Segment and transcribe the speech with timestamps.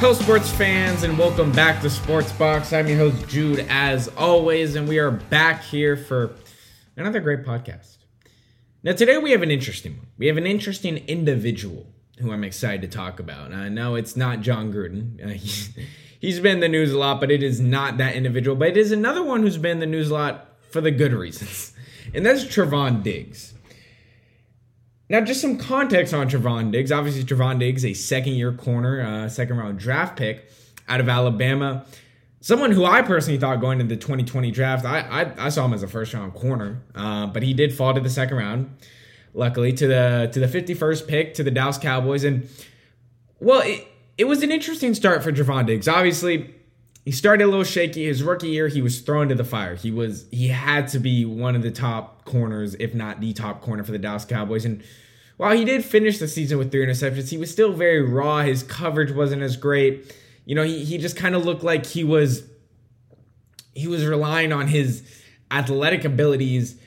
[0.00, 2.72] Hello, sports fans, and welcome back to Sports Box.
[2.72, 6.36] I'm your host, Jude, as always, and we are back here for
[6.96, 7.96] another great podcast.
[8.84, 10.06] Now, today we have an interesting one.
[10.16, 11.84] We have an interesting individual
[12.20, 13.52] who I'm excited to talk about.
[13.52, 15.18] I know it's not Jon Gruden.
[15.24, 15.76] Uh, he's,
[16.20, 18.54] he's been in the news a lot, but it is not that individual.
[18.54, 21.12] But it is another one who's been in the news a lot for the good
[21.12, 21.72] reasons,
[22.14, 23.52] and that's Trevon Diggs.
[25.10, 26.92] Now, just some context on Trevon Diggs.
[26.92, 30.50] Obviously, Trevon Diggs, a second year corner, uh, second round draft pick
[30.86, 31.86] out of Alabama.
[32.40, 35.72] Someone who I personally thought going into the 2020 draft, I, I, I saw him
[35.72, 38.76] as a first round corner, uh, but he did fall to the second round,
[39.34, 42.24] luckily, to the to the 51st pick to the Dallas Cowboys.
[42.24, 42.48] And,
[43.40, 45.88] well, it, it was an interesting start for Trevon Diggs.
[45.88, 46.54] Obviously,
[47.08, 48.04] he started a little shaky.
[48.04, 49.76] His rookie year, he was thrown to the fire.
[49.76, 53.62] He was he had to be one of the top corners, if not the top
[53.62, 54.66] corner for the Dallas Cowboys.
[54.66, 54.84] And
[55.38, 58.40] while he did finish the season with three interceptions, he was still very raw.
[58.40, 60.14] His coverage wasn't as great.
[60.44, 62.42] You know, he, he just kind of looked like he was
[63.72, 65.02] he was relying on his
[65.50, 66.78] athletic abilities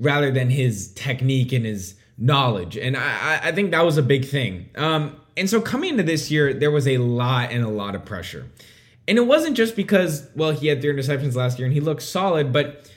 [0.00, 2.76] rather than his technique and his knowledge.
[2.76, 4.70] And I, I think that was a big thing.
[4.74, 8.04] Um, and so coming into this year, there was a lot and a lot of
[8.04, 8.46] pressure.
[9.08, 12.02] And it wasn't just because, well, he had three interceptions last year and he looked
[12.02, 12.88] solid, but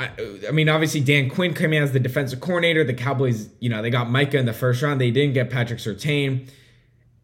[0.00, 0.10] I,
[0.48, 2.82] I, mean, obviously Dan Quinn came in as the defensive coordinator.
[2.82, 5.00] The Cowboys, you know, they got Micah in the first round.
[5.00, 6.48] They didn't get Patrick Surtain.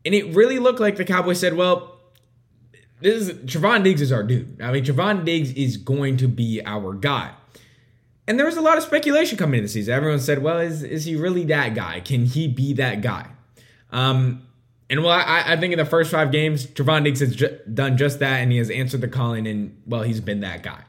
[0.05, 1.99] And it really looked like the Cowboys said, well,
[3.01, 4.61] this is Trevon Diggs is our dude.
[4.61, 7.33] I mean, Trevon Diggs is going to be our guy.
[8.29, 9.95] And there was a lot of speculation coming into the season.
[9.95, 12.01] Everyone said, well, is, is he really that guy?
[12.01, 13.29] Can he be that guy?
[13.91, 14.47] Um,
[14.93, 17.97] and well, I, I think in the first five games, Trevon Diggs has ju- done
[17.97, 20.83] just that, and he has answered the calling, and well, he's been that guy.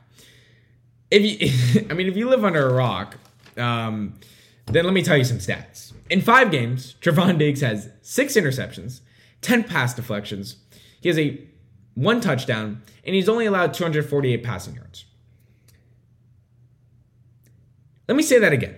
[1.09, 3.15] If you, I mean, if you live under a rock,
[3.55, 4.19] um,
[4.65, 5.93] then let me tell you some stats.
[6.09, 8.99] In five games, Trevon Diggs has six interceptions,
[9.39, 10.57] ten pass deflections.
[10.99, 11.41] He has a
[11.93, 15.05] one touchdown, and he's only allowed 248 passing yards.
[18.09, 18.75] Let me say that again.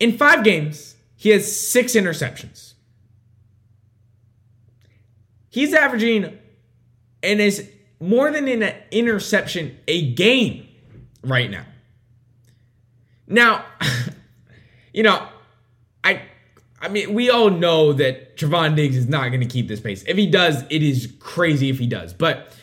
[0.00, 2.75] In five games, he has six interceptions.
[5.56, 6.38] He's averaging
[7.22, 7.66] and is
[7.98, 10.68] more than an interception a game
[11.22, 11.64] right now.
[13.26, 13.64] Now,
[14.92, 15.26] you know,
[16.04, 16.20] I
[16.78, 20.04] I mean, we all know that Trevon Diggs is not going to keep this pace.
[20.06, 22.12] If he does, it is crazy if he does.
[22.12, 22.54] But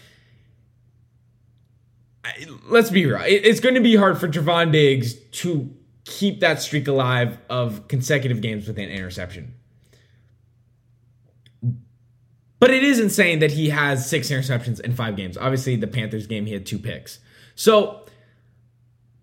[2.68, 3.24] let's be real.
[3.26, 5.68] It's going to be hard for Trevon Diggs to
[6.06, 9.56] keep that streak alive of consecutive games with an interception.
[12.64, 15.38] But it is insane that he has six interceptions in five games.
[15.38, 17.20] Obviously, the Panthers game, he had two picks.
[17.56, 18.06] So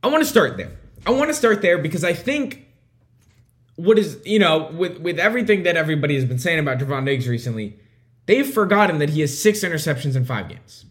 [0.03, 0.73] I want to start there.
[1.07, 2.67] I want to start there because I think
[3.77, 7.27] what is, you know, with, with everything that everybody has been saying about Trevon Diggs
[7.27, 7.79] recently,
[8.27, 10.85] they've forgotten that he has six interceptions in five games.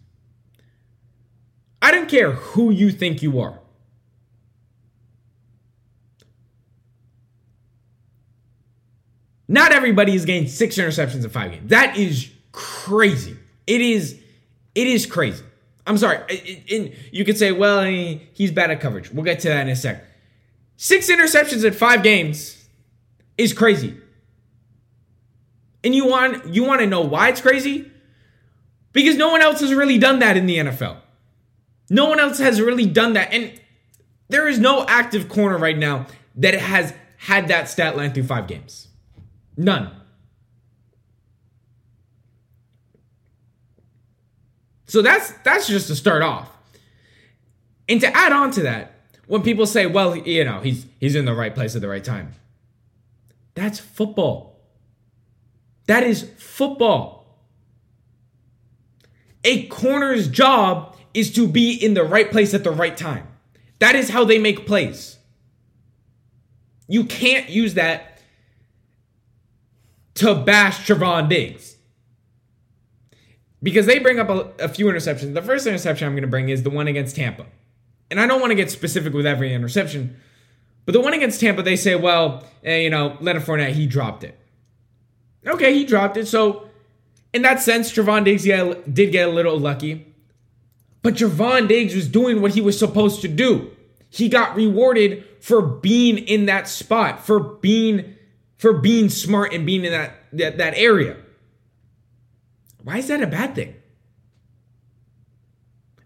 [1.84, 3.60] I don't care who you think you are.
[9.48, 11.70] Not everybody has gained six interceptions in five games.
[11.70, 12.32] That is
[12.90, 13.38] crazy.
[13.68, 14.20] It is,
[14.74, 15.44] it is crazy.
[15.86, 16.18] I'm sorry.
[16.72, 19.12] And you could say, well, he's bad at coverage.
[19.12, 20.04] We'll get to that in a sec.
[20.78, 22.68] Six interceptions in five games
[23.38, 23.98] is crazy.
[25.84, 27.90] And you want you want to know why it's crazy?
[28.92, 30.98] Because no one else has really done that in the NFL.
[31.90, 33.34] No one else has really done that.
[33.34, 33.60] And
[34.28, 38.48] there is no active corner right now that has had that stat line through five
[38.48, 38.88] games.
[39.56, 39.99] None.
[44.90, 46.50] So that's that's just to start off.
[47.88, 48.94] And to add on to that,
[49.28, 52.04] when people say, well, you know, he's he's in the right place at the right
[52.04, 52.34] time.
[53.54, 54.60] That's football.
[55.86, 57.40] That is football.
[59.44, 63.28] A corner's job is to be in the right place at the right time.
[63.78, 65.20] That is how they make plays.
[66.88, 68.22] You can't use that
[70.16, 71.76] to bash Trevon Diggs
[73.62, 75.34] because they bring up a, a few interceptions.
[75.34, 77.46] The first interception I'm going to bring is the one against Tampa.
[78.10, 80.18] And I don't want to get specific with every interception,
[80.86, 84.24] but the one against Tampa, they say, well, eh, you know, Leonard Fournette, he dropped
[84.24, 84.40] it.
[85.46, 86.28] Okay, he dropped it.
[86.28, 86.68] So,
[87.32, 90.08] in that sense, Trevon Diggs yeah, did get a little lucky.
[91.02, 93.72] But Trevon Diggs was doing what he was supposed to do.
[94.10, 98.16] He got rewarded for being in that spot, for being
[98.58, 101.18] for being smart and being in that that, that area.
[102.90, 103.76] Why is that a bad thing?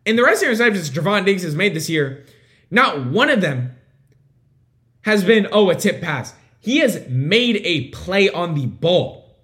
[0.05, 2.25] And the rest of the interceptions Javon Diggs has made this year,
[2.69, 3.77] not one of them
[5.03, 6.33] has been, oh, a tip pass.
[6.59, 9.37] He has made a play on the ball.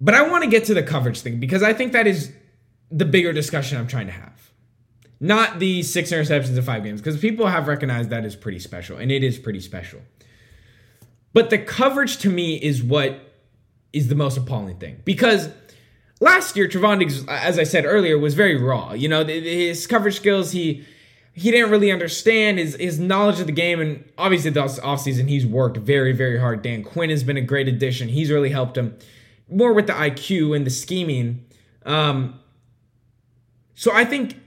[0.00, 2.32] But I want to get to the coverage thing because I think that is
[2.90, 4.50] the bigger discussion I'm trying to have.
[5.20, 8.96] Not the six interceptions in five games, because people have recognized that is pretty special,
[8.96, 10.00] and it is pretty special.
[11.36, 13.20] But the coverage to me is what
[13.92, 15.02] is the most appalling thing.
[15.04, 15.50] Because
[16.18, 18.94] last year, Trevon Diggs, as I said earlier, was very raw.
[18.94, 20.86] You know, his coverage skills, he
[21.34, 25.44] he didn't really understand his his knowledge of the game, and obviously this offseason he's
[25.44, 26.62] worked very, very hard.
[26.62, 28.08] Dan Quinn has been a great addition.
[28.08, 28.96] He's really helped him
[29.46, 31.44] more with the IQ and the scheming.
[31.84, 32.40] Um,
[33.74, 34.40] so I think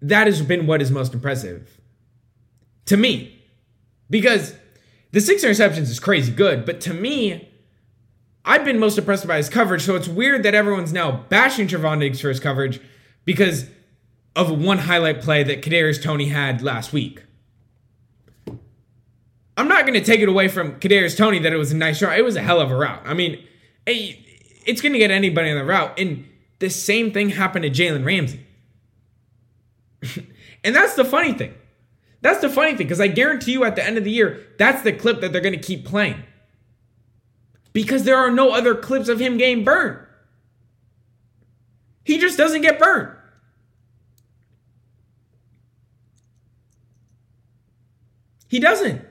[0.00, 1.78] that has been what is most impressive
[2.86, 3.44] to me.
[4.08, 4.54] Because
[5.16, 7.48] the six interceptions is crazy good, but to me,
[8.44, 9.80] I've been most impressed by his coverage.
[9.80, 12.82] So it's weird that everyone's now bashing Trevon Diggs for his coverage
[13.24, 13.64] because
[14.36, 17.22] of one highlight play that Kadarius Toney had last week.
[19.56, 22.02] I'm not going to take it away from Kadarius Toney that it was a nice
[22.02, 22.18] route.
[22.18, 23.00] It was a hell of a route.
[23.06, 23.42] I mean,
[23.86, 26.28] it's going to get anybody on the route, and
[26.58, 28.40] the same thing happened to Jalen Ramsey.
[30.62, 31.54] and that's the funny thing.
[32.22, 34.82] That's the funny thing because I guarantee you at the end of the year, that's
[34.82, 36.22] the clip that they're going to keep playing.
[37.72, 39.98] Because there are no other clips of him getting burned.
[42.04, 43.16] He just doesn't get burned.
[48.48, 49.04] He doesn't.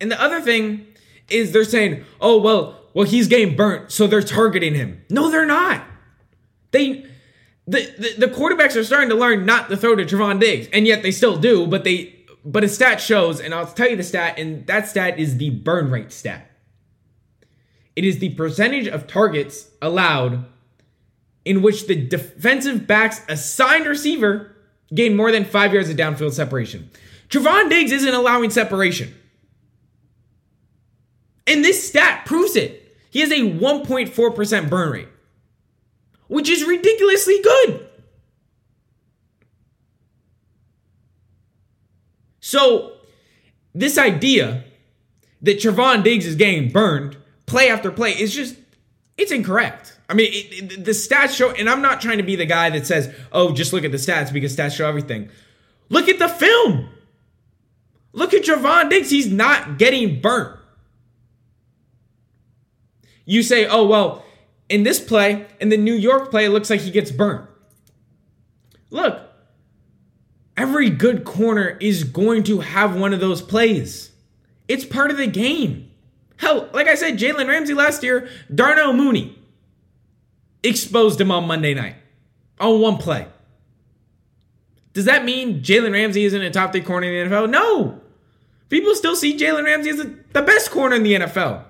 [0.00, 0.86] And the other thing
[1.28, 5.46] is they're saying, "Oh, well, well he's getting burnt, so they're targeting him." No, they're
[5.46, 5.84] not.
[6.72, 7.06] They
[7.68, 10.84] the, the, the quarterbacks are starting to learn not to throw to Trevon Diggs, and
[10.84, 12.14] yet they still do, but they
[12.44, 15.50] but a stat shows, and I'll tell you the stat, and that stat is the
[15.50, 16.50] burn rate stat.
[17.94, 20.44] It is the percentage of targets allowed
[21.44, 24.56] in which the defensive back's assigned receiver
[24.92, 26.90] gained more than five yards of downfield separation.
[27.28, 29.14] Trevon Diggs isn't allowing separation.
[31.46, 32.77] And this stat proves it.
[33.10, 35.08] He has a 1.4% burn rate,
[36.26, 37.88] which is ridiculously good.
[42.40, 42.92] So,
[43.74, 44.64] this idea
[45.42, 47.16] that Trevon Diggs is getting burned
[47.46, 48.56] play after play is just,
[49.16, 49.98] it's incorrect.
[50.08, 52.70] I mean, it, it, the stats show, and I'm not trying to be the guy
[52.70, 55.30] that says, oh, just look at the stats because stats show everything.
[55.90, 56.88] Look at the film.
[58.12, 59.10] Look at Trevon Diggs.
[59.10, 60.57] He's not getting burnt
[63.28, 64.24] you say, oh, well,
[64.70, 67.46] in this play, in the New York play, it looks like he gets burnt.
[68.88, 69.20] Look,
[70.56, 74.10] every good corner is going to have one of those plays.
[74.66, 75.90] It's part of the game.
[76.38, 79.38] Hell, like I said, Jalen Ramsey last year, Darnell Mooney
[80.62, 81.96] exposed him on Monday night
[82.58, 83.26] on one play.
[84.94, 87.50] Does that mean Jalen Ramsey isn't a top three corner in the NFL?
[87.50, 88.00] No.
[88.70, 91.64] People still see Jalen Ramsey as the best corner in the NFL.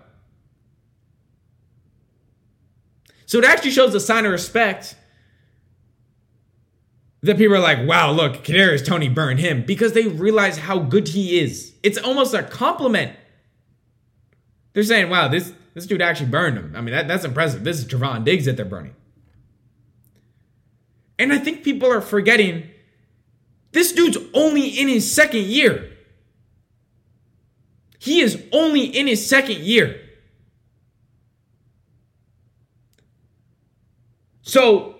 [3.28, 4.96] So it actually shows a sign of respect
[7.20, 11.08] that people are like, wow, look, Kadarius Toney burned him because they realize how good
[11.08, 11.74] he is.
[11.82, 13.14] It's almost a compliment.
[14.72, 16.72] They're saying, wow, this, this dude actually burned him.
[16.74, 17.64] I mean, that, that's impressive.
[17.64, 18.94] This is Trevon Diggs that they're burning.
[21.18, 22.70] And I think people are forgetting
[23.72, 25.92] this dude's only in his second year.
[27.98, 30.07] He is only in his second year.
[34.48, 34.94] So,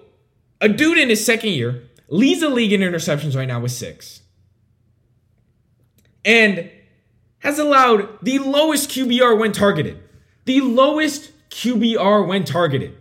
[0.61, 4.21] a dude in his second year leads the league in interceptions right now with six.
[6.23, 6.71] And
[7.39, 10.03] has allowed the lowest QBR when targeted.
[10.45, 12.95] The lowest QBR when targeted,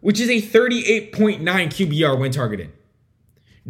[0.00, 2.72] which is a 38.9 QBR when targeted.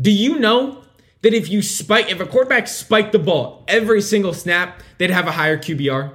[0.01, 0.85] Do you know
[1.23, 5.27] that if you spike, if a quarterback spiked the ball every single snap, they'd have
[5.27, 6.13] a higher QBR?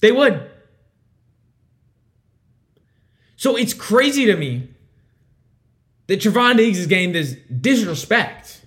[0.00, 0.48] They would.
[3.36, 4.71] So it's crazy to me
[6.12, 8.60] that Trevon Diggs is getting this disrespect,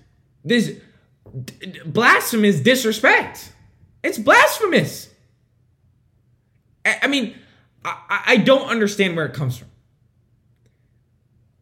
[0.44, 0.80] this
[1.44, 3.52] d- blasphemous disrespect.
[4.02, 5.08] It's blasphemous.
[6.84, 7.36] I, I mean,
[7.84, 9.68] I, I don't understand where it comes from.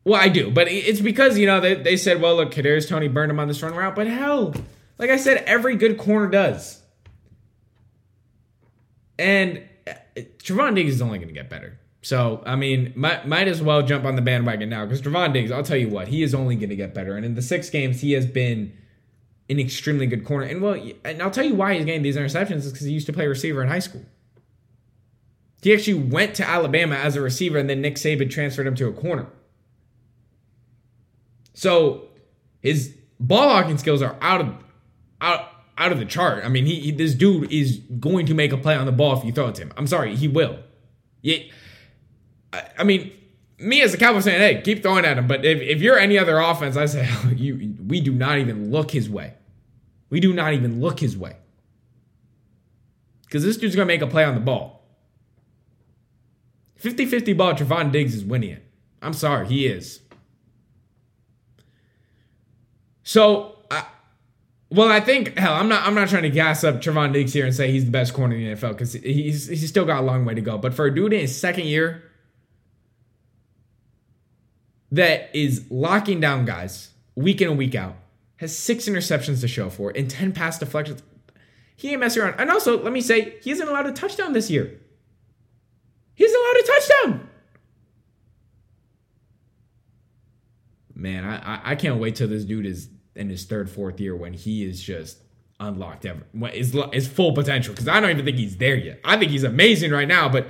[0.04, 3.08] Well, I do, but it's because you know they, they said, well, look, Kadarius Toney
[3.08, 4.54] burned him on this run route, but hell,
[4.96, 6.82] like I said, every good corner does.
[9.18, 11.78] And uh, Trevon Diggs is only going to get better.
[12.04, 15.50] So, I mean, might, might as well jump on the bandwagon now because Trevon Diggs,
[15.50, 17.16] I'll tell you what, he is only going to get better.
[17.16, 18.76] And in the six games, he has been
[19.48, 20.44] an extremely good corner.
[20.44, 23.06] And well, and I'll tell you why he's getting these interceptions is because he used
[23.06, 24.04] to play receiver in high school.
[25.62, 28.86] He actually went to Alabama as a receiver, and then Nick Saban transferred him to
[28.86, 29.26] a corner.
[31.54, 32.08] So
[32.60, 34.54] his ball hawking skills are out of
[35.22, 36.44] out out of the chart.
[36.44, 39.16] I mean, he, he this dude is going to make a play on the ball
[39.16, 39.72] if you throw it to him.
[39.78, 40.58] I'm sorry, he will.
[41.22, 41.38] Yeah,
[42.78, 43.12] I, mean,
[43.58, 45.26] me as a Cowboys fan, hey, keep throwing at him.
[45.26, 48.70] But if, if you're any other offense, I say oh, you we do not even
[48.70, 49.34] look his way.
[50.10, 51.36] We do not even look his way.
[53.24, 54.82] Because this dude's gonna make a play on the ball.
[56.80, 58.62] 50-50 ball, Trevon Diggs is winning it.
[59.00, 60.00] I'm sorry, he is.
[63.02, 63.86] So, I,
[64.70, 65.86] well, I think hell, I'm not.
[65.86, 68.34] I'm not trying to gas up Trevon Diggs here and say he's the best corner
[68.34, 70.58] in the NFL because he's he's still got a long way to go.
[70.58, 72.02] But for a dude in his second year
[74.94, 77.96] that is locking down guys week in and week out,
[78.36, 81.02] has six interceptions to show for and ten pass deflections,
[81.76, 82.34] he ain't messing around.
[82.38, 84.80] And also, let me say, he hasn't allowed a touchdown this year.
[86.14, 87.28] He hasn't allowed a touchdown.
[90.94, 94.32] Man, I I can't wait till this dude is in his third, fourth year when
[94.32, 95.18] he is just
[95.60, 97.74] unlocked ever his, his full potential.
[97.74, 99.00] Because I don't even think he's there yet.
[99.04, 100.48] I think he's amazing right now, but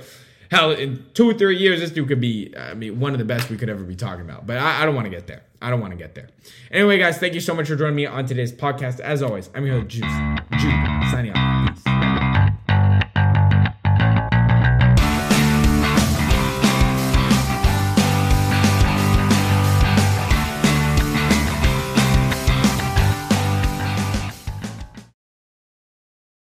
[0.51, 3.25] hell, in two or three years, this dude could be, I mean, one of the
[3.25, 4.45] best we could ever be talking about.
[4.45, 5.43] But I, I don't want to get there.
[5.61, 6.29] I don't want to get there.
[6.71, 8.99] Anyway, guys, thank you so much for joining me on today's podcast.
[8.99, 10.13] As always, I'm your host, Juice.
[10.59, 11.54] Jude, signing off.